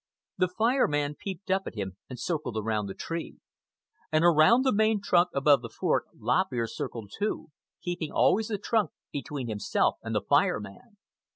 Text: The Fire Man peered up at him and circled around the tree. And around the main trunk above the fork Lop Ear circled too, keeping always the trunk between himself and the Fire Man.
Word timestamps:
The 0.39 0.47
Fire 0.47 0.87
Man 0.87 1.13
peered 1.13 1.51
up 1.51 1.67
at 1.67 1.75
him 1.75 1.95
and 2.09 2.19
circled 2.19 2.57
around 2.57 2.87
the 2.87 2.95
tree. 2.95 3.37
And 4.11 4.25
around 4.25 4.63
the 4.65 4.73
main 4.73 4.99
trunk 4.99 5.29
above 5.31 5.61
the 5.61 5.69
fork 5.69 6.05
Lop 6.17 6.47
Ear 6.51 6.65
circled 6.65 7.11
too, 7.15 7.51
keeping 7.83 8.11
always 8.11 8.47
the 8.47 8.57
trunk 8.57 8.89
between 9.11 9.47
himself 9.47 9.97
and 10.01 10.15
the 10.15 10.21
Fire 10.27 10.59
Man. 10.59 10.97